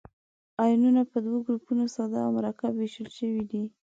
[0.63, 3.63] آیونونه په دوه ګروپو ساده او مرکب ویشل شوي دي.